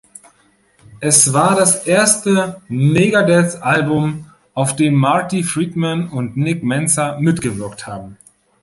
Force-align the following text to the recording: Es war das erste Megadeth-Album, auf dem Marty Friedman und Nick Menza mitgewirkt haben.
Es 0.99 1.31
war 1.31 1.55
das 1.55 1.85
erste 1.85 2.59
Megadeth-Album, 2.69 4.31
auf 4.55 4.75
dem 4.75 4.95
Marty 4.95 5.43
Friedman 5.43 6.09
und 6.09 6.35
Nick 6.37 6.63
Menza 6.63 7.19
mitgewirkt 7.19 7.85
haben. 7.85 8.17